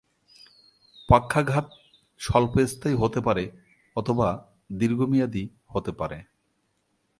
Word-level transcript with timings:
পক্ষাঘাত 1.09 1.65
স্বল্পস্থায়ী 2.19 2.95
হতে 2.95 3.19
পারে 3.21 3.43
অথবা 3.95 4.27
দীর্ঘমেয়াদী 4.71 5.43
হতে 5.67 5.91
পারে। 5.91 6.17